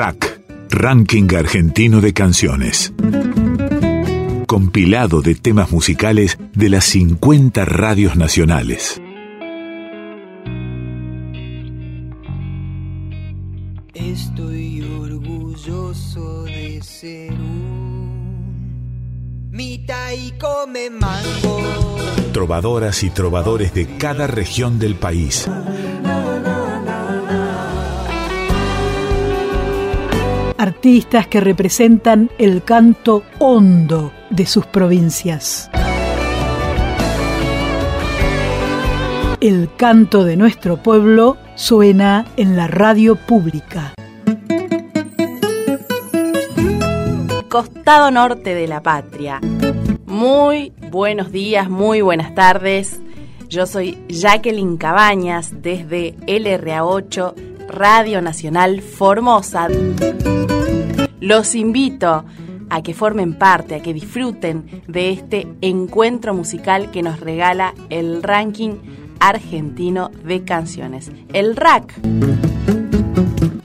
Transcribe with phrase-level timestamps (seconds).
[0.00, 2.94] Rack, Ranking Argentino de Canciones.
[4.46, 9.02] Compilado de temas musicales de las 50 radios nacionales.
[13.92, 21.96] Estoy orgulloso de ser un mita y come mango.
[22.32, 25.48] Trovadoras y trovadores de cada región del país.
[30.78, 35.68] Artistas que representan el canto hondo de sus provincias.
[39.40, 43.92] El canto de nuestro pueblo suena en la radio pública.
[47.48, 49.40] Costado norte de la patria.
[50.06, 53.00] Muy buenos días, muy buenas tardes.
[53.48, 57.34] Yo soy Jacqueline Cabañas desde LRA8,
[57.68, 59.66] Radio Nacional Formosa.
[61.20, 62.24] Los invito
[62.70, 68.22] a que formen parte, a que disfruten de este encuentro musical que nos regala el
[68.22, 68.76] ranking
[69.20, 71.94] argentino de canciones, el RAC.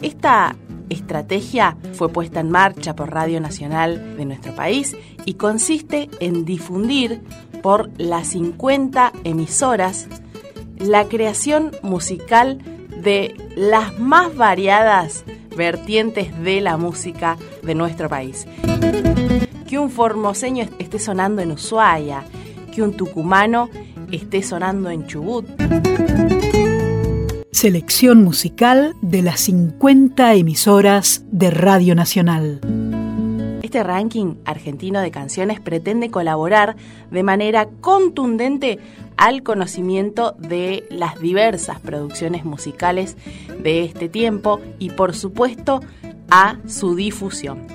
[0.02, 0.56] Esta
[0.90, 7.22] estrategia fue puesta en marcha por Radio Nacional de nuestro país y consiste en difundir
[7.62, 10.08] por las 50 emisoras
[10.78, 12.60] la creación musical
[13.04, 15.24] de las más variadas
[15.56, 18.48] vertientes de la música de nuestro país.
[19.68, 22.24] Que un formoseño esté sonando en Ushuaia,
[22.74, 23.70] que un tucumano
[24.12, 25.46] esté sonando en Chubut.
[27.52, 32.60] Selección musical de las 50 emisoras de Radio Nacional.
[33.64, 36.76] Este ranking argentino de canciones pretende colaborar
[37.10, 38.80] de manera contundente
[39.18, 43.18] al conocimiento de las diversas producciones musicales
[43.60, 45.82] de este tiempo y por supuesto
[46.30, 47.68] a su difusión.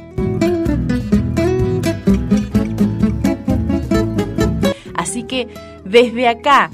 [4.95, 5.49] Así que
[5.85, 6.71] desde acá,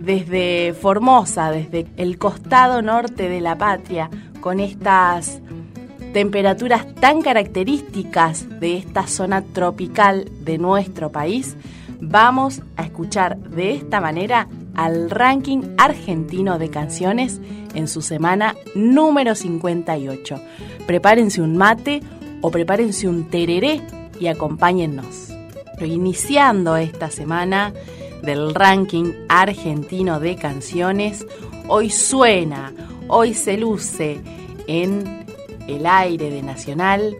[0.00, 4.10] desde Formosa, desde el costado norte de la patria,
[4.40, 5.40] con estas
[6.12, 11.56] temperaturas tan características de esta zona tropical de nuestro país,
[12.02, 17.40] vamos a escuchar de esta manera al ranking argentino de canciones
[17.74, 20.40] en su semana número 58.
[20.86, 22.02] Prepárense un mate
[22.40, 23.80] o prepárense un tereré
[24.18, 25.28] y acompáñennos.
[25.80, 27.72] Iniciando esta semana
[28.22, 31.26] del ranking argentino de canciones,
[31.66, 32.72] hoy suena,
[33.08, 34.20] hoy se luce
[34.66, 35.24] en
[35.66, 37.16] el aire de Nacional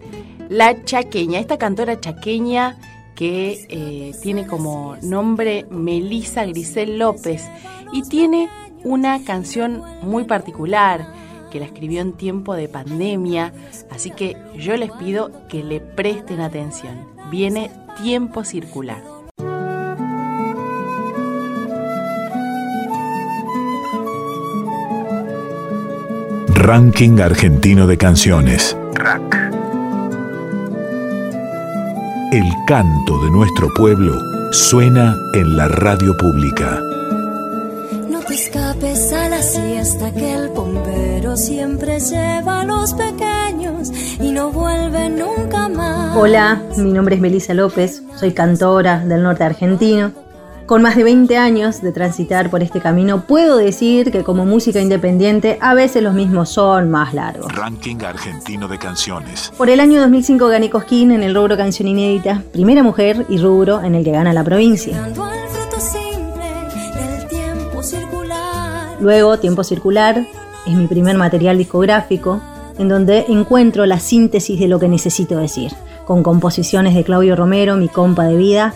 [0.49, 2.77] la chaqueña, esta cantora chaqueña
[3.15, 7.49] que eh, tiene como nombre Melisa Grisel López
[7.93, 8.49] y tiene
[8.85, 11.07] una canción muy particular
[11.51, 13.53] que la escribió en tiempo de pandemia,
[13.91, 17.07] así que yo les pido que le presten atención.
[17.31, 17.71] Viene
[18.03, 19.03] tiempo circular.
[26.55, 28.77] Ranking Argentino de Canciones.
[32.33, 34.15] El canto de nuestro pueblo
[34.55, 36.81] suena en la radio pública.
[38.09, 44.33] No te escapes a la siesta que el bombero siempre lleva a los pequeños y
[44.33, 46.17] no vuelve nunca más.
[46.17, 50.22] Hola, mi nombre es Melisa López, soy cantora del norte argentino
[50.73, 54.81] con más de 20 años de transitar por este camino, puedo decir que como música
[54.81, 57.55] independiente a veces los mismos son más largos.
[57.55, 59.53] Ranking argentino de canciones.
[59.59, 63.83] Por el año 2005 gané Cosquín en el rubro canción inédita, primera mujer y rubro
[63.83, 65.13] en el que gana la provincia.
[68.99, 70.27] Luego, Tiempo Circular
[70.67, 72.41] es mi primer material discográfico
[72.79, 75.73] en donde encuentro la síntesis de lo que necesito decir,
[76.07, 78.73] con composiciones de Claudio Romero, mi compa de vida,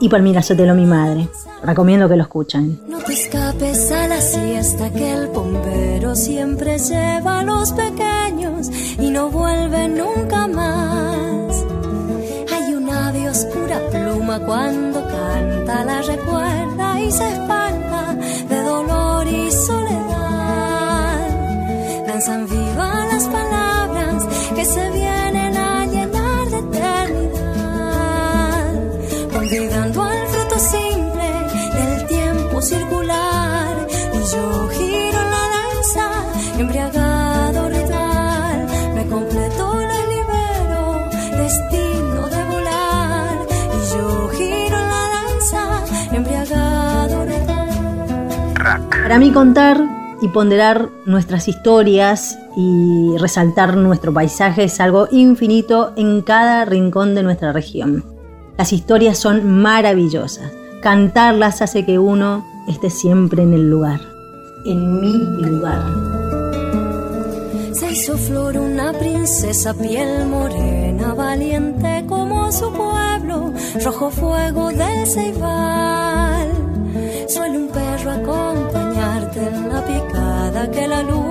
[0.00, 1.28] y Palmira Sotelo, mi madre.
[1.62, 2.80] Recomiendo que lo escuchen.
[2.88, 9.10] No te escapes a la siesta que el bombero siempre lleva a los pequeños y
[9.10, 11.64] no vuelve nunca más.
[12.52, 18.14] Hay una ave oscura pluma cuando canta, la recuerda y se espanta
[18.48, 20.04] de dolor y soledad.
[22.06, 25.23] Danzan viva las palabras que se vienen
[48.88, 49.78] Para mí contar
[50.22, 57.22] y ponderar nuestras historias y resaltar nuestro paisaje es algo infinito en cada rincón de
[57.22, 58.04] nuestra región.
[58.56, 60.50] Las historias son maravillosas.
[60.80, 64.00] Cantarlas hace que uno esté siempre en el lugar,
[64.64, 65.82] en mi lugar.
[67.72, 73.52] Se hizo flor una princesa, piel morena, valiente como su pueblo,
[73.84, 76.33] rojo fuego del ceibal.
[77.26, 81.23] Suele un perro acompañarte en la picada que la luna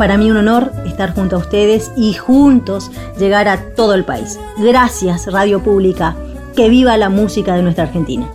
[0.00, 4.40] para mí un honor estar junto a ustedes y juntos llegar a todo el país.
[4.56, 6.16] Gracias Radio Pública.
[6.56, 8.26] Que viva la música de nuestra Argentina.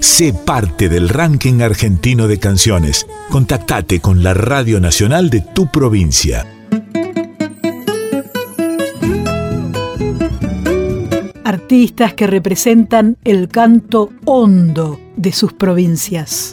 [0.00, 3.06] Sé parte del ranking argentino de canciones.
[3.28, 6.55] Contactate con la Radio Nacional de tu provincia.
[11.56, 16.52] Artistas que representan el canto hondo de sus provincias.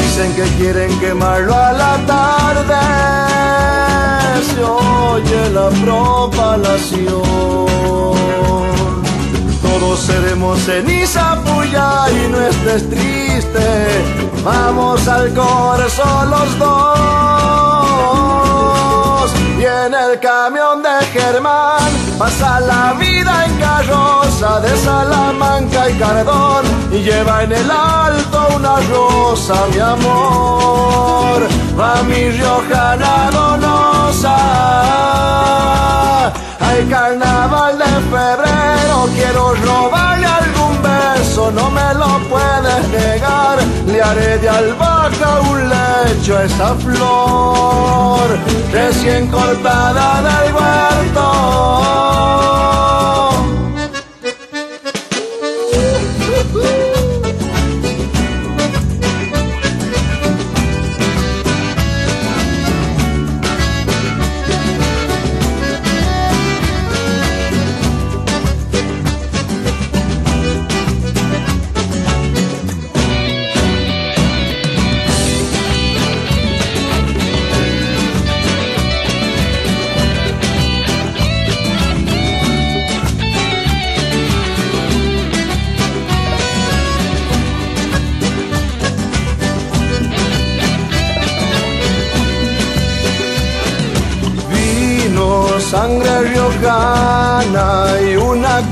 [0.00, 2.74] Dicen que quieren quemarlo a la tarde.
[4.54, 7.22] Se oye la propalación.
[9.62, 14.04] Todos seremos ceniza puya y no estés triste.
[14.44, 17.81] Vamos al corazón los dos.
[19.84, 26.98] En el camión de Germán pasa la vida en carroza de Salamanca y Cardón y
[26.98, 31.48] lleva en el alto una rosa, mi amor.
[31.76, 34.36] Va mi riojana donosa.
[36.60, 43.58] Hay carnaval de febrero, quiero robarle algún beso, no me lo puedes negar.
[43.88, 45.68] Le haré de albahaca un
[46.04, 48.38] lecho a esa flor
[48.72, 52.51] recién cortada del huerto.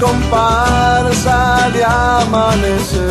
[0.01, 3.11] Comparsa de amanecer.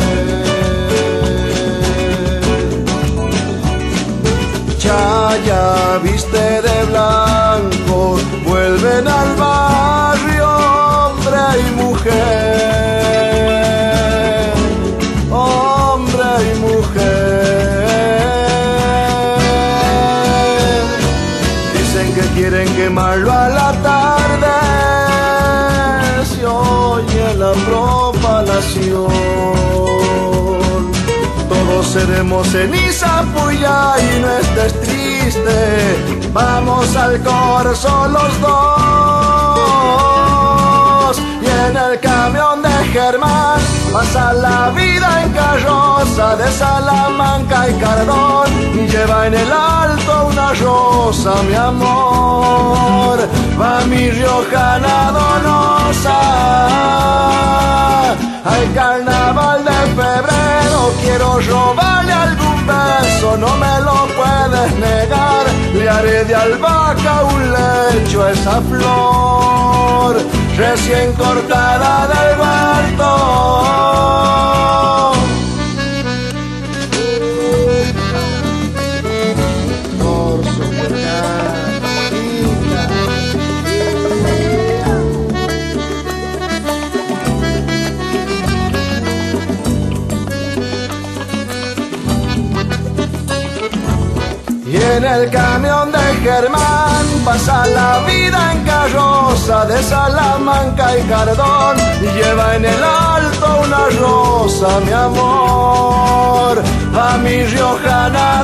[4.78, 12.10] Chaya viste de blanco, vuelven al barrio hombre y mujer,
[15.30, 17.90] hombre y mujer.
[21.78, 23.49] Dicen que quieren quemarlo a
[27.40, 29.08] la propalación
[31.48, 34.74] todos seremos ceniza puya y no estés
[36.32, 39.60] Vamos al corso los dos.
[41.40, 43.60] Y en el camión de Germán
[43.92, 48.48] pasa la vida en carroza de Salamanca y Cardón.
[48.74, 53.20] Y lleva en el alto una rosa, mi amor.
[53.60, 56.18] Va mi riojana donosa.
[58.44, 65.44] Al carnaval de febrero quiero robarle algún beso, no me lo puedes negar.
[65.74, 70.16] Le haré de albahaca un lecho esa flor
[70.56, 73.10] recién cortada del huerto.
[95.00, 97.06] En el camión de Germán.
[97.24, 103.84] Pasa la vida en carroza de Salamanca y Cardón y lleva en el alto una
[103.98, 106.62] rosa, mi amor,
[106.98, 108.42] a mi riojana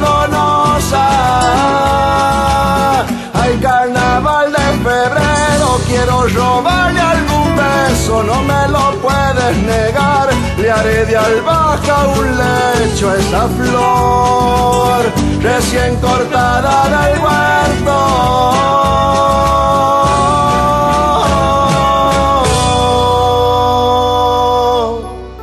[10.76, 18.76] haré de albahaca un lecho a esa flor recién cortada del huerto.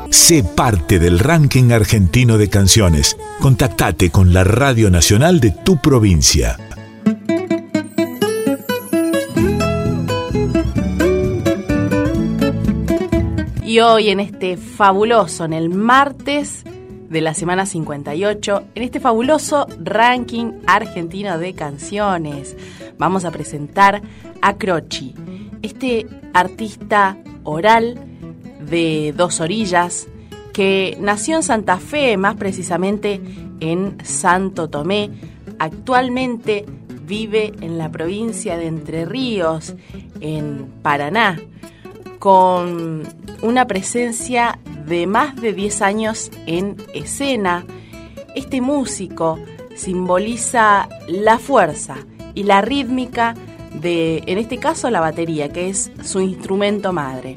[0.10, 3.18] Sé parte del ranking argentino de canciones.
[3.42, 6.58] Contactate con la Radio Nacional de tu provincia.
[13.74, 16.64] Y hoy en este fabuloso, en el martes
[17.10, 22.56] de la semana 58, en este fabuloso ranking argentino de canciones,
[23.00, 24.04] vamos a presentar
[24.44, 25.16] a Croci,
[25.64, 27.98] este artista oral
[28.70, 30.08] de dos orillas
[30.54, 33.22] que nació en Santa Fe, más precisamente
[33.60, 35.10] en Santo Tomé,
[35.58, 36.68] actualmente
[37.08, 39.74] vive en la provincia de Entre Ríos,
[40.22, 41.40] en Paraná,
[42.24, 43.04] con
[43.42, 47.66] una presencia de más de 10 años en escena.
[48.34, 49.38] Este músico
[49.76, 51.98] simboliza la fuerza
[52.34, 53.34] y la rítmica
[53.74, 57.36] de, en este caso, la batería, que es su instrumento madre.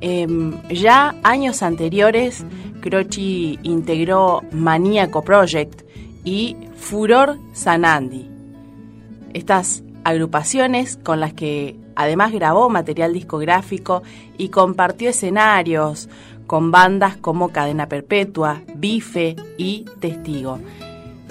[0.00, 0.28] Eh,
[0.70, 2.44] ya años anteriores,
[2.80, 5.82] Croci integró Maníaco Project
[6.22, 8.30] y Furor Sanandi.
[9.34, 14.02] Estas agrupaciones con las que además grabó material discográfico
[14.38, 16.08] y compartió escenarios
[16.46, 20.58] con bandas como Cadena Perpetua, Bife y Testigo.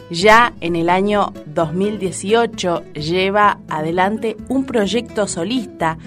[0.09, 5.97] Ya en el año 2018 lleva adelante un proyecto solista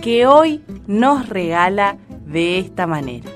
[0.00, 1.96] que hoy nos regala
[2.26, 3.30] de esta manera.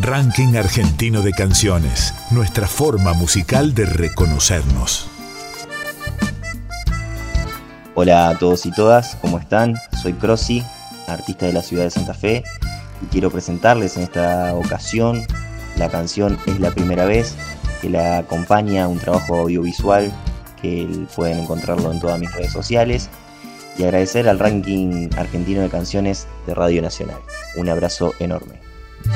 [0.00, 5.11] Ranking argentino de canciones, nuestra forma musical de reconocernos.
[7.94, 9.74] Hola a todos y todas, ¿cómo están?
[10.00, 10.62] Soy Crossi,
[11.08, 12.42] artista de la ciudad de Santa Fe,
[13.02, 15.26] y quiero presentarles en esta ocasión
[15.76, 17.36] la canción Es la primera vez,
[17.82, 20.10] que la acompaña un trabajo audiovisual
[20.62, 23.10] que pueden encontrarlo en todas mis redes sociales,
[23.76, 27.18] y agradecer al ranking argentino de canciones de Radio Nacional.
[27.56, 28.61] Un abrazo enorme.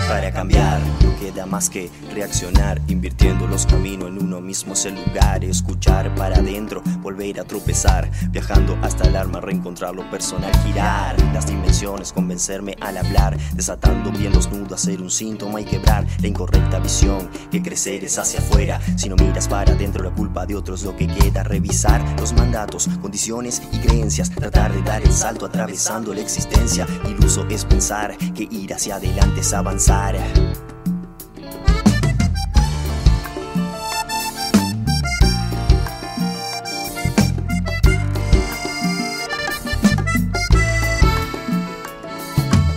[0.08, 4.94] Para cambiar no queda más que reaccionar Invirtiendo los caminos en uno mismo es el
[4.94, 11.16] lugar Escuchar para adentro, volver a tropezar Viajando hasta el alma, reencontrar lo personal Girar
[11.32, 16.28] las dimensiones, convencerme al hablar Desatando bien los nudos, hacer un síntoma y quebrar La
[16.28, 20.56] incorrecta visión, que crecer es hacia afuera Si no miras para adentro la culpa de
[20.56, 25.46] otros lo que queda Revisar los mandatos, condiciones y creencias Tratar de dar el salto
[25.46, 29.75] atravesando la existencia Iluso es pensar que ir hacia adelante es avanzar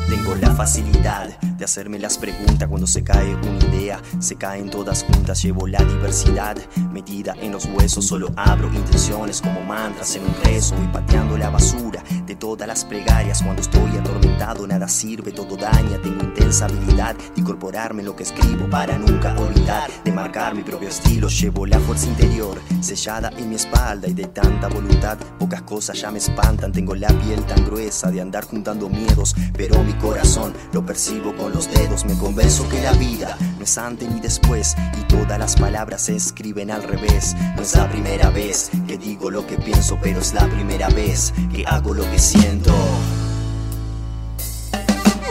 [0.09, 5.03] tengo la facilidad de hacerme las preguntas cuando se cae una idea, se caen todas
[5.03, 6.57] juntas, llevo la diversidad
[6.91, 11.49] metida en los huesos, solo abro intenciones como mantras en un rezo y pateando la
[11.49, 12.03] basura
[12.39, 13.43] todas las plegarias.
[13.43, 16.01] Cuando estoy atormentado, nada sirve, todo daña.
[16.01, 19.89] Tengo intensa habilidad de incorporarme en lo que escribo para nunca olvidar.
[20.03, 24.27] De marcar mi propio estilo, llevo la fuerza interior sellada en mi espalda y de
[24.27, 25.17] tanta voluntad.
[25.37, 26.71] Pocas cosas ya me espantan.
[26.71, 31.51] Tengo la piel tan gruesa de andar juntando miedos, pero mi corazón lo percibo con
[31.51, 32.05] los dedos.
[32.05, 36.15] Me convenzo que la vida no es antes ni después y todas las palabras se
[36.15, 37.35] escriben al revés.
[37.55, 41.33] No es la primera vez que digo lo que pienso, pero es la primera vez
[41.53, 42.71] que hago lo que siento.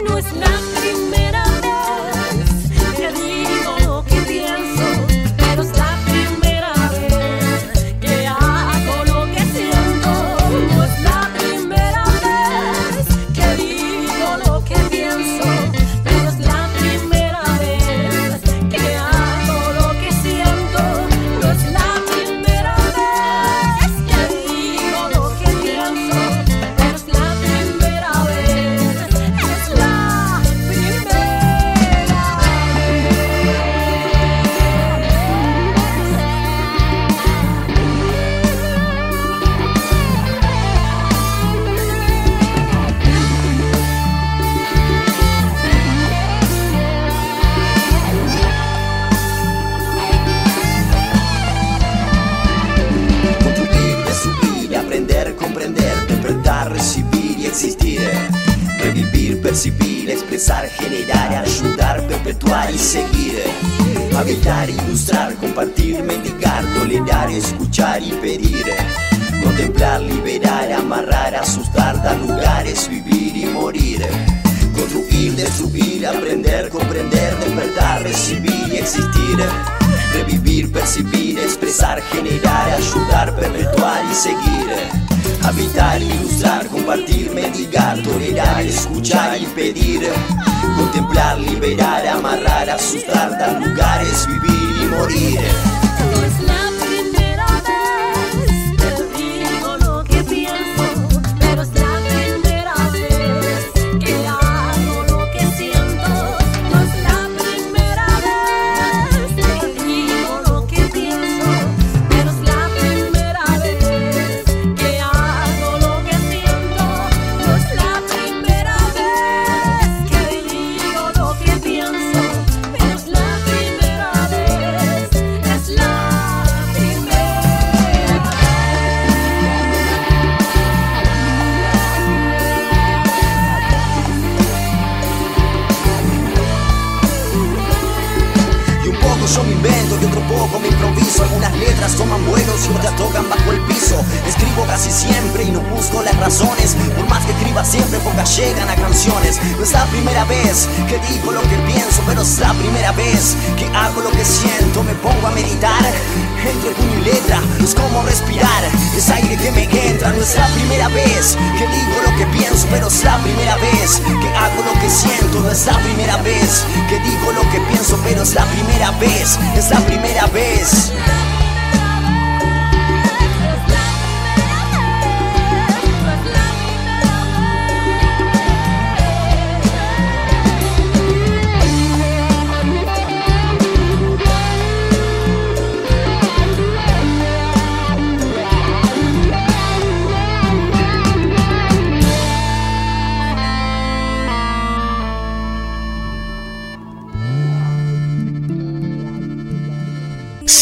[0.05, 0.25] No es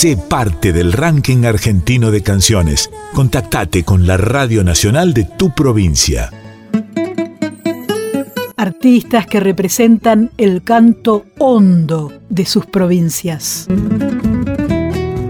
[0.08, 2.90] Sé parte del ranking argentino de canciones.
[3.14, 6.32] Contactate con la Radio Nacional de tu provincia.
[8.56, 13.68] Artistas que representan el canto hondo de sus provincias.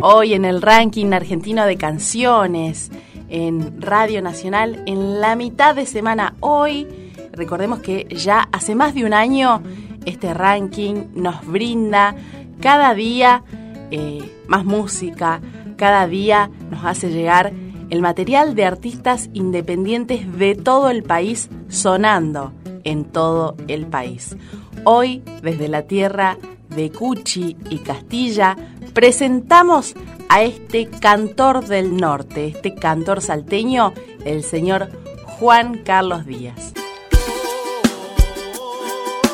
[0.02, 2.92] Hoy en el ranking argentino de canciones,
[3.30, 6.86] en Radio Nacional, en la mitad de semana, hoy,
[7.32, 9.60] recordemos que ya hace más de un año
[10.06, 12.16] este ranking nos brinda
[12.62, 13.44] cada día
[13.92, 15.42] eh, más música,
[15.76, 17.54] cada día nos hace llegar
[17.90, 22.52] el material de artistas independientes de todo el país sonando
[22.84, 24.36] en todo el país.
[24.84, 26.38] Hoy, desde la tierra
[26.70, 28.56] de Cuchi y Castilla,
[28.94, 29.96] presentamos
[30.30, 33.94] a este cantor del norte, este cantor salteño,
[34.26, 34.90] el señor
[35.24, 36.74] Juan Carlos Díaz.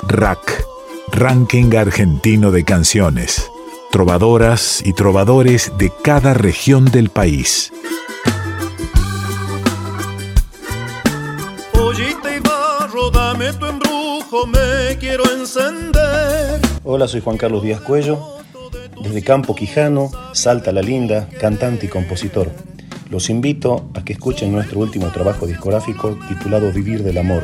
[0.08, 0.66] RAC,
[1.12, 3.53] Ranking Argentino de Canciones.
[3.94, 7.72] Trovadoras y trovadores de cada región del país.
[11.74, 16.60] Ollita y barro, dame tu embrujo, me quiero encender.
[16.84, 18.18] Hola, soy Juan Carlos Díaz Cuello.
[19.04, 22.50] Desde Campo Quijano, Salta la Linda, cantante y compositor.
[23.12, 27.44] Los invito a que escuchen nuestro último trabajo discográfico titulado Vivir del Amor.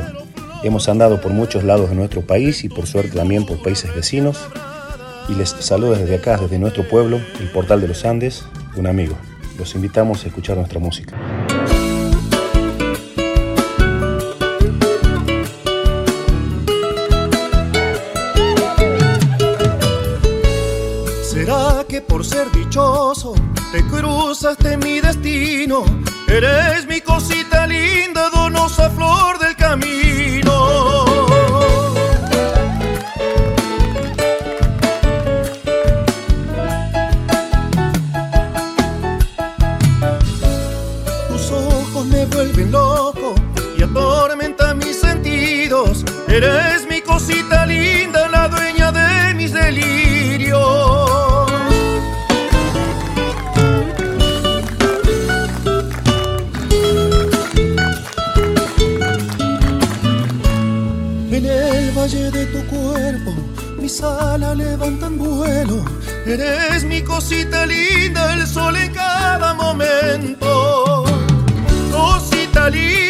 [0.64, 4.48] Hemos andado por muchos lados de nuestro país y por suerte también por países vecinos.
[5.30, 9.16] Y les saludo desde acá, desde nuestro pueblo, el Portal de los Andes, un amigo.
[9.56, 11.16] Los invitamos a escuchar nuestra música.
[21.22, 23.34] ¿Será que por ser dichoso
[23.70, 25.84] te cruzaste mi destino?
[26.26, 27.49] Eres mi cosita
[61.32, 63.32] En el valle de tu cuerpo,
[63.80, 65.84] mis alas levantan vuelo.
[66.26, 71.04] Eres mi cosita linda, el sol en cada momento.
[71.92, 73.09] Cosita linda,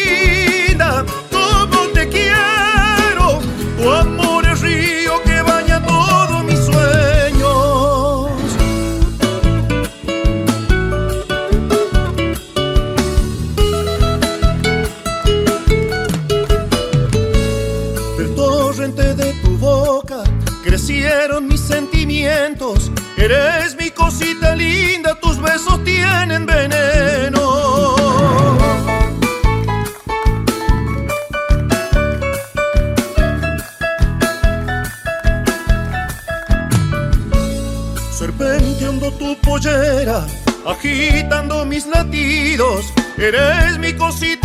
[23.22, 27.94] Eres mi cosita linda, tus besos tienen veneno.
[38.10, 40.26] Serpenteando tu pollera,
[40.64, 42.86] agitando mis latidos.
[43.18, 44.39] Eres mi cosita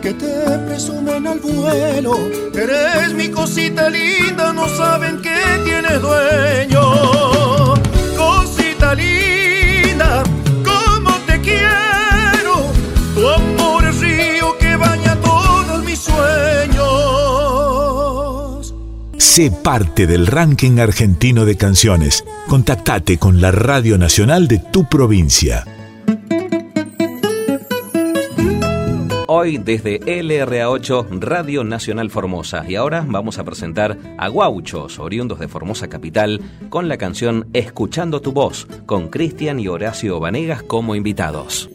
[0.00, 2.16] que te presumen al vuelo.
[2.54, 7.74] Eres mi cosita linda, no saben que tienes dueño.
[8.16, 10.22] Cosita linda,
[10.64, 12.70] como te quiero.
[13.14, 16.86] Tu amor es río que baña todos mis sueños.
[19.18, 22.24] Sé parte del ranking argentino de canciones.
[22.46, 25.64] Contactate con la Radio Nacional de tu provincia.
[29.28, 35.48] Hoy desde LRA8 Radio Nacional Formosa y ahora vamos a presentar a Guauchos, oriundos de
[35.48, 41.68] Formosa Capital, con la canción Escuchando tu voz, con Cristian y Horacio Vanegas como invitados.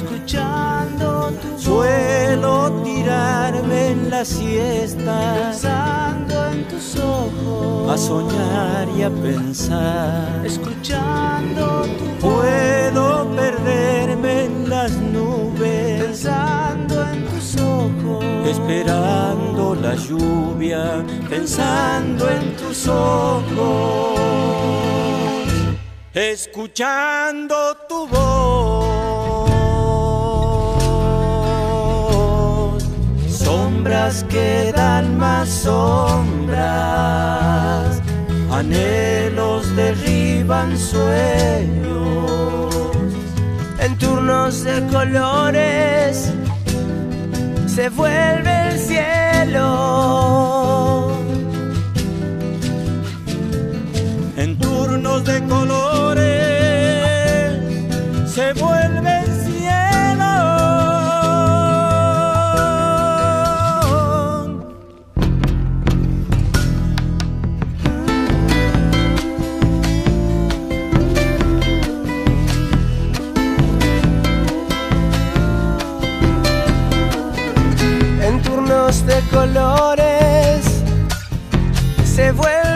[0.00, 9.10] Escuchando tu Suelo tirarme en la siesta, pensando en tus ojos, a soñar y a
[9.10, 10.44] pensar.
[10.44, 22.28] escuchando tu Puedo perderme en las nubes, pensando en tus ojos, esperando la lluvia, pensando
[22.28, 24.20] en tus ojos,
[26.14, 28.89] escuchando tu voz.
[33.80, 36.60] Sombras que dan más sombras,
[38.52, 42.74] anhelos derriban sueños.
[43.78, 46.30] en turnos de colores,
[47.66, 49.70] se vuelve el cielo.
[54.36, 55.89] En turnos de colores
[79.30, 80.64] colores.
[82.04, 82.69] Se vuelve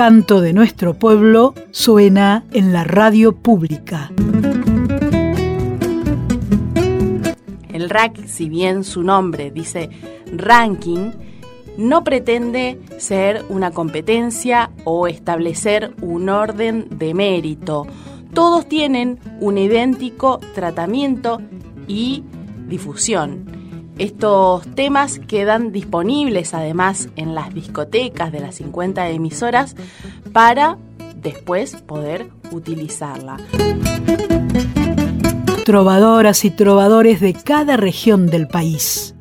[0.00, 4.10] canto de nuestro pueblo suena en la radio pública.
[7.70, 9.90] El RAC, si bien su nombre dice
[10.32, 11.10] ranking,
[11.76, 17.86] no pretende ser una competencia o establecer un orden de mérito.
[18.32, 21.42] Todos tienen un idéntico tratamiento
[21.86, 22.24] y
[22.68, 23.59] difusión.
[24.00, 29.76] Estos temas quedan disponibles además en las discotecas de las 50 emisoras
[30.32, 30.78] para
[31.16, 33.36] después poder utilizarla.
[35.66, 39.14] Trovadoras y trovadores de cada región del país.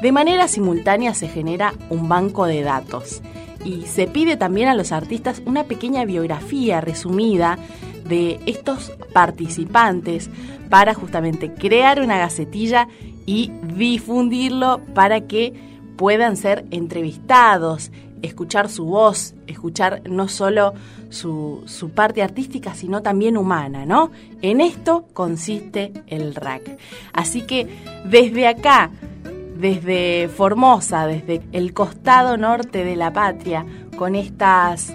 [0.00, 3.22] De manera simultánea se genera un banco de datos
[3.64, 7.58] y se pide también a los artistas una pequeña biografía resumida
[8.08, 10.30] de estos participantes
[10.68, 12.88] para justamente crear una gacetilla
[13.26, 15.52] y difundirlo para que
[15.96, 17.90] puedan ser entrevistados,
[18.22, 20.74] escuchar su voz, escuchar no solo
[21.10, 24.10] su, su, parte artística, sino también humana, ¿no?
[24.42, 26.78] En esto consiste el RAC.
[27.12, 27.68] Así que
[28.04, 28.90] desde acá,
[29.56, 33.64] desde Formosa, desde el costado norte de la patria,
[33.96, 34.92] con estas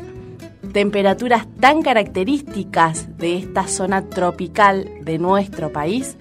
[0.73, 6.17] temperaturas tan características de esta zona tropical de nuestro país.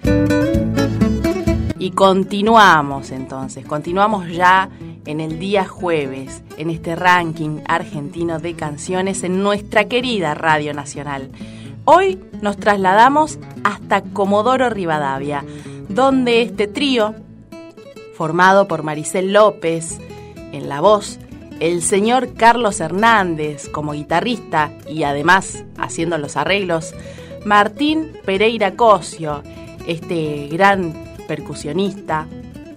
[1.77, 4.69] Y continuamos entonces, continuamos ya
[5.05, 11.31] en el día jueves, en este ranking argentino de canciones en nuestra querida Radio Nacional.
[11.85, 15.43] Hoy nos trasladamos hasta Comodoro Rivadavia,
[15.87, 17.15] donde este trío,
[18.13, 19.99] formado por Maricel López
[20.51, 21.17] en la voz,
[21.59, 26.93] el señor Carlos Hernández como guitarrista y además haciendo los arreglos,
[27.45, 29.43] Martín Pereira Cosio,
[29.87, 30.93] este gran
[31.27, 32.27] percusionista,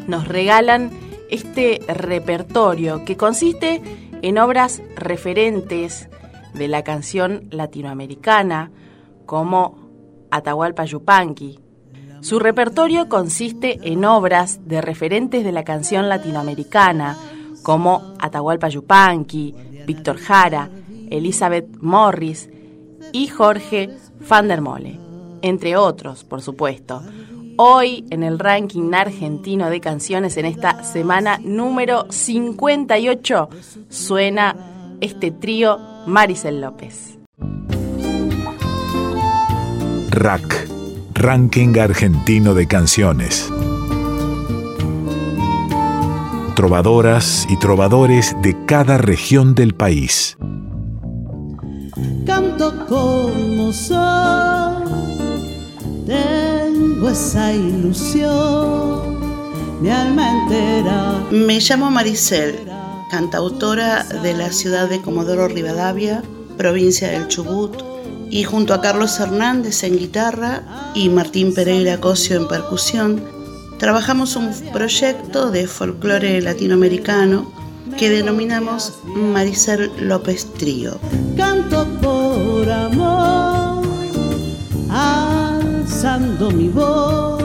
[0.06, 0.90] nos regalan
[1.30, 3.80] este repertorio que consiste
[4.22, 6.08] en obras referentes
[6.54, 8.70] de la canción latinoamericana
[9.26, 9.78] como
[10.30, 11.58] Atahualpa Yupanqui.
[12.20, 17.16] Su repertorio consiste en obras de referentes de la canción latinoamericana
[17.62, 19.54] como Atahualpa Yupanqui,
[19.86, 20.68] Víctor Jara,
[21.10, 22.48] Elizabeth Morris
[23.12, 23.90] y Jorge
[24.28, 24.98] van der Mole,
[25.42, 27.02] entre otros, por supuesto.
[27.56, 33.48] Hoy en el ranking argentino de canciones en esta semana número 58
[33.90, 34.56] suena
[35.00, 37.18] este trío Maricel López.
[40.10, 40.68] RAC,
[41.14, 43.50] Ranking Argentino de Canciones.
[46.62, 50.36] Trovadoras y trovadores de cada región del país.
[52.24, 54.84] Canto como soy,
[56.06, 59.18] tengo esa ilusión,
[59.82, 61.24] mi alma entera.
[61.32, 62.60] Me llamo Maricel,
[63.10, 66.22] cantautora de la ciudad de Comodoro Rivadavia,
[66.56, 67.82] provincia del Chubut,
[68.30, 73.41] y junto a Carlos Hernández en guitarra y Martín Pereira Cosio en percusión,
[73.82, 77.52] trabajamos un proyecto de folclore latinoamericano
[77.98, 81.00] que denominamos Maricel López Trío.
[81.36, 83.84] Canto por amor,
[84.88, 87.42] alzando mi voz.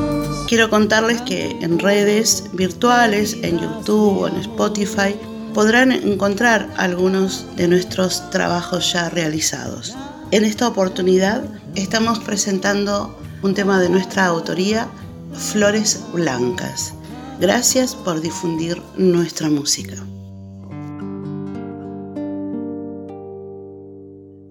[0.48, 5.16] Quiero contarles que en redes virtuales, en YouTube o en Spotify,
[5.56, 9.96] podrán encontrar algunos de nuestros trabajos ya realizados.
[10.30, 14.88] En esta oportunidad estamos presentando un tema de nuestra autoría,
[15.34, 16.94] Flores Blancas.
[17.40, 19.96] Gracias por difundir nuestra música.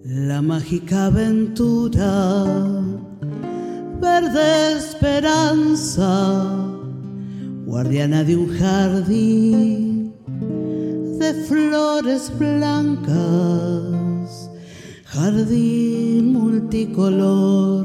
[0.04, 2.54] La mágica aventura,
[4.00, 6.44] verde esperanza,
[7.64, 10.14] guardiana de un jardín
[11.18, 13.16] de flores blancas,
[15.06, 17.84] jardín multicolor,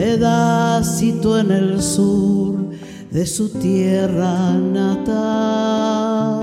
[0.00, 2.70] pedacito en el sur
[3.10, 6.40] de su tierra natal.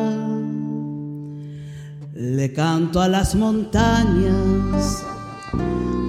[2.13, 5.03] Le canto a las montañas,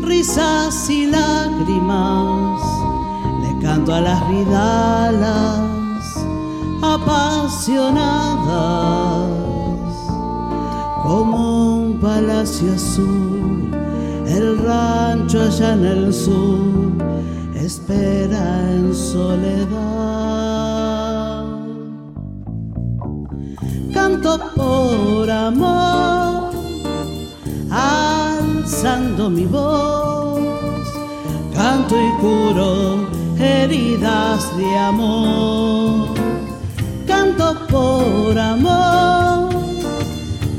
[0.02, 2.60] risas y lágrimas,
[3.42, 6.04] le canto a las vidalas
[6.82, 7.72] apasionadas,
[11.02, 13.70] como un palacio azul,
[14.26, 16.97] el rancho allá en el sur
[17.68, 19.68] espera en soledad.
[23.92, 26.50] Canto por amor,
[27.70, 30.86] alzando mi voz,
[31.54, 33.06] canto y curo
[33.38, 36.14] heridas de amor.
[37.06, 39.50] Canto por amor,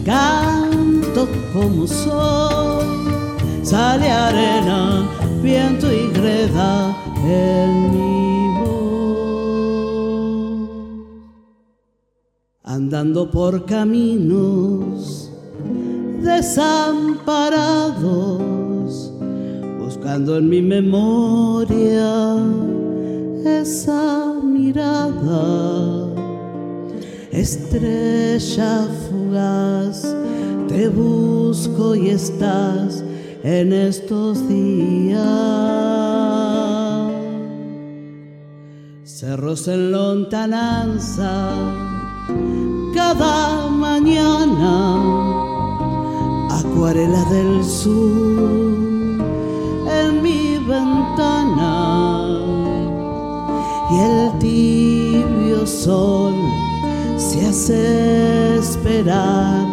[0.06, 2.86] canto como sol,
[3.64, 5.10] sale arena
[5.42, 8.10] viento y greda en mi.
[12.72, 15.32] Andando por caminos
[16.22, 19.12] desamparados,
[19.80, 22.38] buscando en mi memoria
[23.44, 26.14] esa mirada,
[27.32, 30.16] estrella fugaz,
[30.68, 33.04] te busco y estás
[33.44, 35.39] en estos días.
[39.20, 41.52] Cerros en lontananza,
[42.94, 44.96] cada mañana,
[46.50, 49.20] acuarela del sur
[50.02, 52.30] en mi ventana
[53.92, 56.36] y el tibio sol
[57.18, 59.68] se hace esperar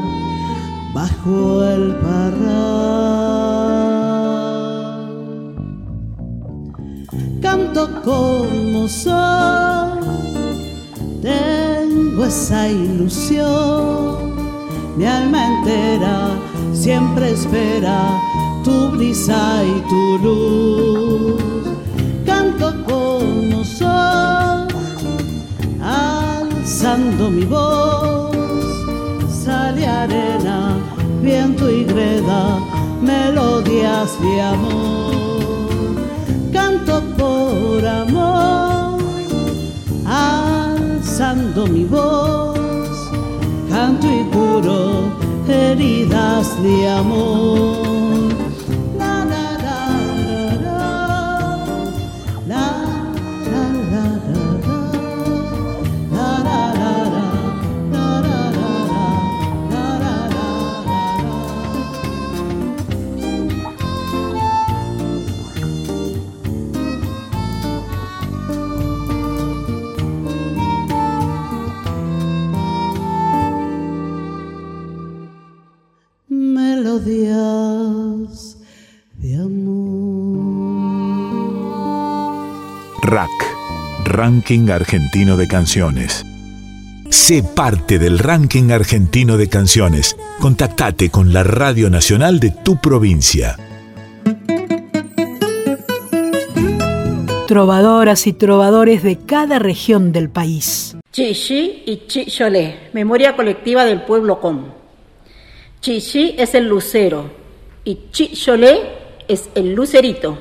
[0.93, 3.26] bajo el parral.
[8.07, 9.99] Como soy,
[11.21, 14.37] tengo esa ilusión,
[14.97, 16.29] mi alma entera
[16.73, 18.17] siempre espera
[18.63, 21.43] tu brisa y tu luz.
[22.25, 24.69] Canto como soy,
[25.83, 28.37] alzando mi voz,
[29.45, 30.79] sale arena,
[31.23, 32.61] viento y greda,
[33.03, 35.16] melodías de amor.
[38.09, 39.01] Amor,
[40.07, 43.11] alzando mi voz,
[43.69, 45.11] canto y curo
[45.49, 47.86] heridas de amor.
[84.17, 86.25] Ranking Argentino de Canciones.
[87.11, 90.17] Sé parte del ranking argentino de canciones.
[90.41, 93.59] Contactate con la Radio Nacional de tu provincia.
[97.47, 100.97] Trovadoras y trovadores de cada región del país.
[101.13, 104.65] Chichi y Chicholé, memoria colectiva del pueblo Com.
[105.83, 107.31] Chichi es el lucero
[107.85, 108.81] y Chicholé
[109.29, 110.39] es el lucerito.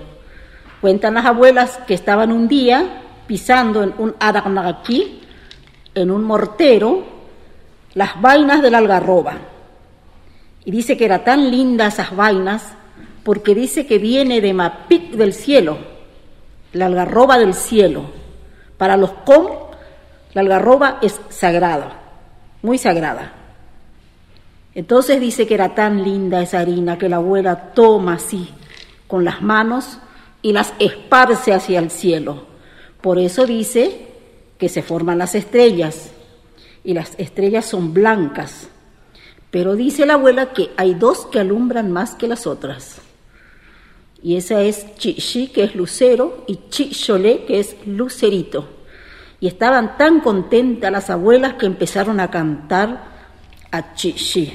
[0.79, 5.21] Cuentan las abuelas que estaban un día pisando en un aragnaqui,
[5.93, 7.03] en un mortero,
[7.93, 9.37] las vainas de la algarroba.
[10.65, 12.73] Y dice que era tan linda esas vainas
[13.23, 15.77] porque dice que viene de Mapic del cielo,
[16.73, 18.05] la algarroba del cielo.
[18.77, 19.47] Para los com,
[20.33, 21.99] la algarroba es sagrada,
[22.61, 23.33] muy sagrada.
[24.75, 28.49] Entonces dice que era tan linda esa harina que la abuela toma así,
[29.07, 29.99] con las manos,
[30.41, 32.54] y las esparce hacia el cielo.
[33.05, 34.07] Por eso dice
[34.57, 36.09] que se forman las estrellas,
[36.83, 38.67] y las estrellas son blancas.
[39.51, 43.01] Pero dice la abuela que hay dos que alumbran más que las otras.
[44.23, 48.69] Y esa es Chichi, que es lucero, y Chicholé, que es lucerito.
[49.39, 53.03] Y estaban tan contentas las abuelas que empezaron a cantar
[53.69, 54.51] a Chichi.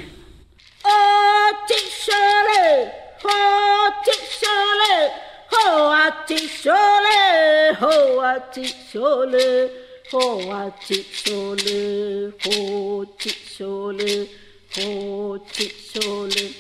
[0.83, 2.91] ¡Oh, Chichole!
[3.23, 5.30] ¡Oh, Chichole!
[5.53, 7.77] ¡Oh, a Chichole!
[7.81, 9.71] ¡Oh, a Chichole!
[10.13, 12.35] ¡Oh, a Chichole!
[12.47, 14.29] ¡Oh, Chichole!
[14.77, 16.55] ¡Oh, Chichole!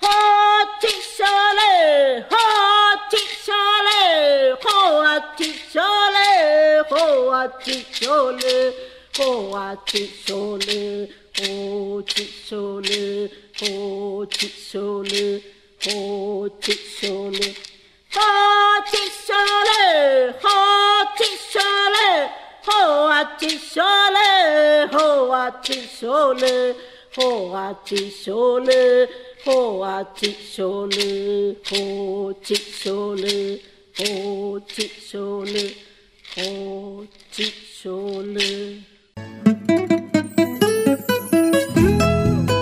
[0.00, 2.26] ¡Oh, Chichole!
[2.30, 4.56] ¡Oh, Chichole!
[4.64, 6.86] ¡Oh, a Chichole!
[6.90, 8.80] ¡Oh, a Chichole!
[9.16, 9.76] ¡Oh, a
[16.60, 17.77] Chichole!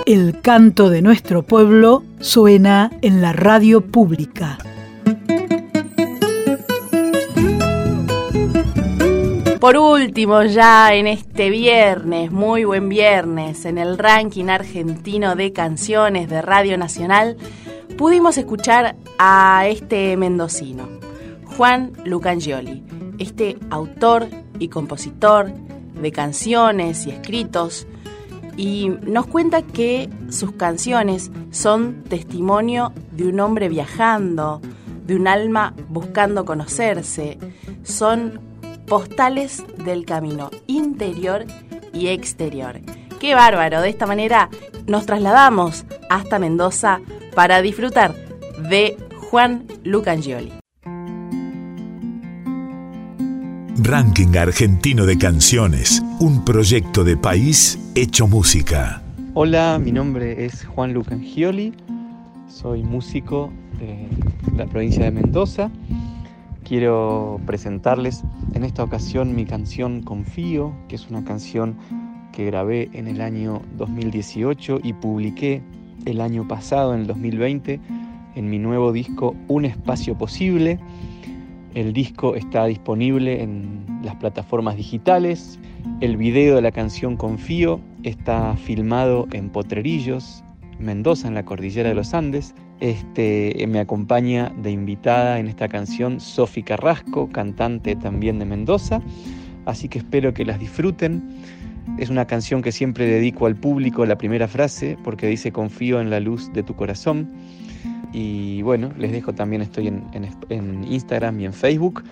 [0.05, 4.57] El canto de nuestro pueblo suena en la radio pública.
[9.59, 16.29] Por último, ya en este viernes, muy buen viernes, en el ranking argentino de canciones
[16.29, 17.37] de Radio Nacional,
[17.97, 20.87] pudimos escuchar a este mendocino,
[21.57, 22.83] Juan Lucangioli,
[23.17, 24.27] este autor
[24.59, 25.51] y compositor
[26.01, 27.87] de canciones y escritos,
[28.57, 34.61] y nos cuenta que sus canciones son testimonio de un hombre viajando,
[35.07, 37.39] de un alma buscando conocerse,
[37.83, 38.47] son
[38.87, 41.45] postales del camino interior
[41.93, 42.79] y exterior.
[43.19, 43.81] ¡Qué bárbaro!
[43.81, 44.49] De esta manera
[44.87, 47.01] nos trasladamos hasta Mendoza
[47.35, 48.15] para disfrutar
[48.69, 48.97] de
[49.29, 50.53] Juan Lucangioli.
[53.79, 59.03] Ranking Argentino de Canciones, un proyecto de país hecho música.
[59.33, 61.73] Hola, mi nombre es Juan Lucangioli,
[62.49, 64.07] soy músico de
[64.55, 65.69] la provincia de Mendoza.
[66.67, 71.77] Quiero presentarles en esta ocasión mi canción Confío, que es una canción
[72.33, 75.61] que grabé en el año 2018 y publiqué
[76.03, 77.79] el año pasado, en el 2020,
[78.35, 80.77] en mi nuevo disco Un Espacio Posible.
[81.73, 85.57] El disco está disponible en las plataformas digitales.
[86.01, 90.43] El video de la canción Confío está filmado en Potrerillos,
[90.79, 92.53] Mendoza, en la cordillera de los Andes.
[92.79, 99.01] Este, me acompaña de invitada en esta canción Sofi Carrasco, cantante también de Mendoza.
[99.65, 101.23] Así que espero que las disfruten.
[101.97, 106.09] Es una canción que siempre dedico al público la primera frase porque dice confío en
[106.09, 107.27] la luz de tu corazón.
[108.13, 110.03] Y bueno, les dejo también, estoy en,
[110.49, 112.03] en, Instagram y en Facebook.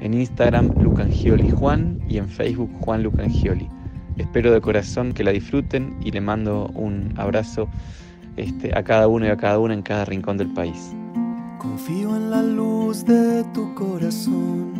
[0.00, 3.68] En Instagram Lucangioli Juan y en Facebook Juan Lucangioli.
[4.18, 7.68] Espero de corazón que la disfruten y le mando un abrazo
[8.36, 10.92] este, a cada uno y a cada una en cada rincón del país.
[11.58, 14.72] Confío en la luz de tu corazón,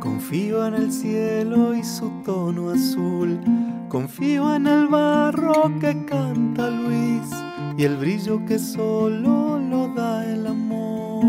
[0.00, 3.38] confío en el cielo y su tono azul,
[3.88, 7.30] confío en el barro que canta Luis
[7.76, 11.24] y el brillo que solo lo da el amor.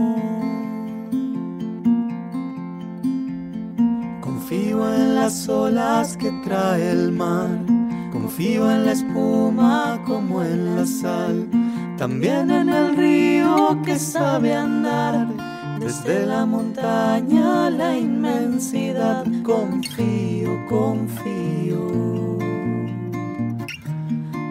[4.22, 7.49] Confío en las olas que trae el mar,
[8.30, 11.48] confío en la espuma como en la sal,
[11.98, 15.28] también en el río que sabe andar.
[15.80, 22.38] Desde la montaña a la inmensidad, confío, confío.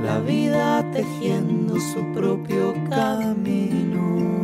[0.03, 4.41] La vida tejiendo su propio camino.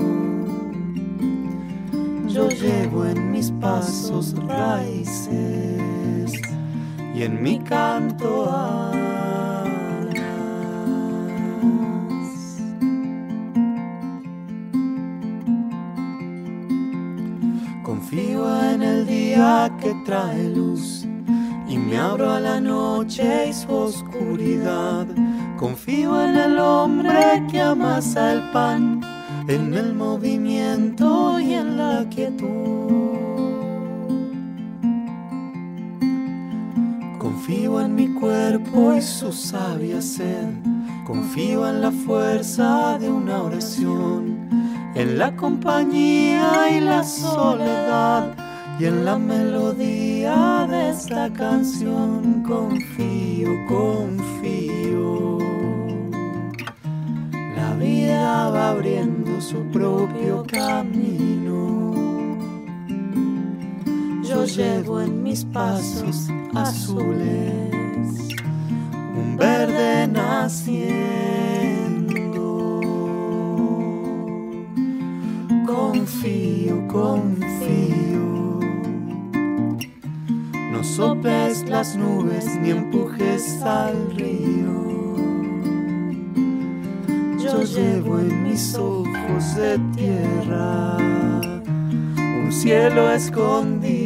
[2.28, 6.40] Yo llevo en mis pasos raíces
[7.16, 9.13] y en mi canto alas.
[19.80, 21.04] Que trae luz
[21.66, 25.06] y me abro a la noche y su oscuridad.
[25.58, 29.00] Confío en el hombre que amasa el pan
[29.48, 32.92] en el movimiento y en la quietud.
[37.18, 40.48] Confío en mi cuerpo y su sabia sed,
[41.04, 44.48] confío en la fuerza de una oración,
[44.94, 48.43] en la compañía y la soledad
[48.78, 55.38] y en la melodía de esta canción confío, confío.
[57.56, 61.94] La vida va abriendo su propio camino.
[64.24, 67.72] Yo llevo en mis pasos azules
[69.16, 70.80] un verde naciendo.
[75.64, 77.63] Confío, confío
[80.96, 84.84] sopes las nubes ni empujes al río.
[87.36, 90.96] Yo llevo en mis ojos de tierra
[92.16, 94.04] un cielo escondido.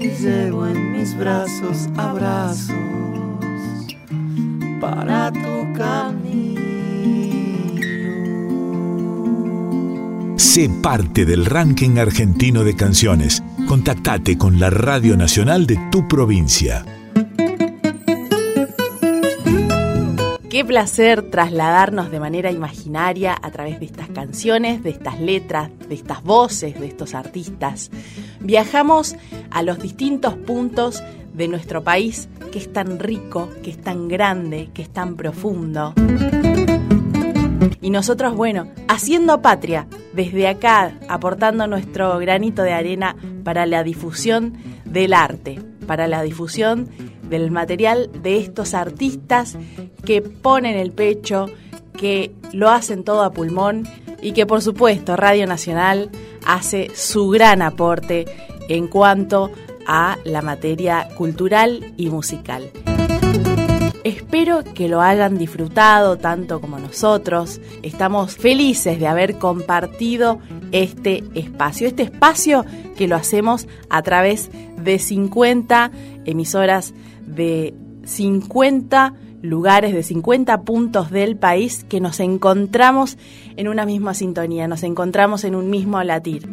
[0.00, 2.74] Y llevo en mis brazos abrazos
[4.80, 5.47] para tu
[10.58, 13.44] Sé parte del ranking argentino de canciones.
[13.68, 16.84] Contactate con la Radio Nacional de tu provincia.
[20.50, 25.94] Qué placer trasladarnos de manera imaginaria a través de estas canciones, de estas letras, de
[25.94, 27.92] estas voces, de estos artistas.
[28.40, 29.14] Viajamos
[29.52, 31.04] a los distintos puntos
[31.34, 35.94] de nuestro país que es tan rico, que es tan grande, que es tan profundo.
[37.80, 44.54] Y nosotros, bueno, haciendo patria, desde acá, aportando nuestro granito de arena para la difusión
[44.84, 46.88] del arte, para la difusión
[47.28, 49.56] del material de estos artistas
[50.04, 51.46] que ponen el pecho,
[51.96, 53.86] que lo hacen todo a pulmón
[54.22, 56.10] y que por supuesto Radio Nacional
[56.46, 58.26] hace su gran aporte
[58.68, 59.50] en cuanto
[59.86, 62.70] a la materia cultural y musical.
[64.08, 67.60] Espero que lo hayan disfrutado tanto como nosotros.
[67.82, 70.38] Estamos felices de haber compartido
[70.72, 71.86] este espacio.
[71.86, 72.64] Este espacio
[72.96, 74.50] que lo hacemos a través
[74.82, 75.90] de 50
[76.24, 76.94] emisoras
[77.26, 83.18] de 50 lugares, de 50 puntos del país que nos encontramos
[83.58, 86.48] en una misma sintonía, nos encontramos en un mismo latir.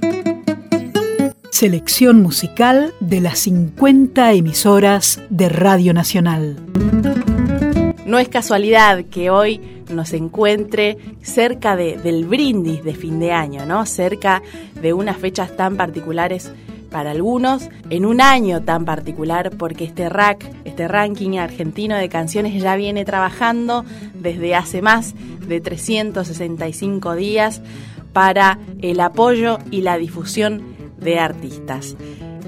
[1.52, 6.58] Selección musical de las 50 emisoras de Radio Nacional.
[8.06, 13.86] No es casualidad que hoy nos encuentre cerca del brindis de fin de año, ¿no?
[13.86, 14.44] Cerca
[14.80, 16.52] de unas fechas tan particulares
[16.92, 22.62] para algunos, en un año tan particular, porque este rack, este ranking argentino de canciones
[22.62, 23.84] ya viene trabajando
[24.14, 25.14] desde hace más
[25.46, 27.62] de 365 días
[28.14, 30.62] para el apoyo y la difusión
[30.98, 31.98] de artistas.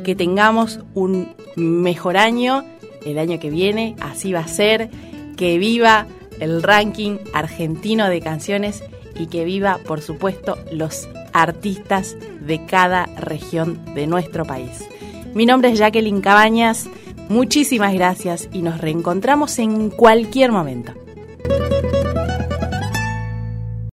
[0.06, 2.64] Que tengamos un mejor año
[3.06, 4.90] el año que viene, así va a ser
[5.38, 6.08] que viva
[6.40, 8.84] el ranking argentino de canciones
[9.16, 14.84] y que viva, por supuesto, los artistas de cada región de nuestro país.
[15.34, 16.90] Mi nombre es Jacqueline Cabañas,
[17.30, 20.94] muchísimas gracias y nos reencontramos en cualquier momento.